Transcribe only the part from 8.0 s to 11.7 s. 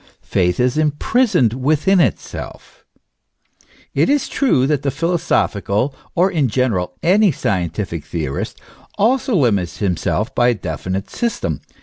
theorist, also limits himself by a definite system.